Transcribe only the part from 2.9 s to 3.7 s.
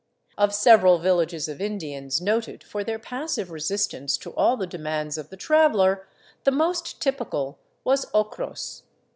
passive